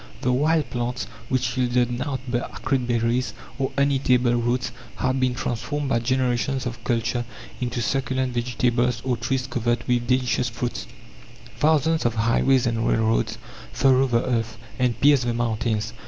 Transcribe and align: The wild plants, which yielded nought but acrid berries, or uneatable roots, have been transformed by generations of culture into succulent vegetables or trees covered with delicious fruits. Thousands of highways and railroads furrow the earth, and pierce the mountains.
The 0.21 0.33
wild 0.33 0.67
plants, 0.71 1.05
which 1.29 1.55
yielded 1.55 1.91
nought 1.91 2.21
but 2.27 2.49
acrid 2.51 2.87
berries, 2.87 3.35
or 3.59 3.69
uneatable 3.77 4.33
roots, 4.43 4.71
have 4.95 5.19
been 5.19 5.35
transformed 5.35 5.89
by 5.89 5.99
generations 5.99 6.65
of 6.65 6.83
culture 6.83 7.23
into 7.59 7.83
succulent 7.83 8.33
vegetables 8.33 9.03
or 9.05 9.15
trees 9.15 9.45
covered 9.45 9.87
with 9.87 10.07
delicious 10.07 10.49
fruits. 10.49 10.87
Thousands 11.59 12.03
of 12.07 12.15
highways 12.15 12.65
and 12.65 12.87
railroads 12.87 13.37
furrow 13.71 14.07
the 14.07 14.25
earth, 14.25 14.57
and 14.79 14.99
pierce 14.99 15.23
the 15.23 15.35
mountains. 15.35 15.93